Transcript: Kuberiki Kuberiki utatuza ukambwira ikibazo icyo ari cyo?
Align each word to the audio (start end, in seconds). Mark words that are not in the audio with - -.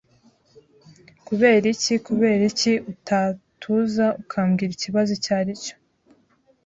Kuberiki 1.25 1.93
Kuberiki 2.05 2.71
utatuza 2.91 4.05
ukambwira 4.21 4.71
ikibazo 4.73 5.09
icyo 5.17 5.31
ari 5.41 5.53
cyo? 5.63 5.75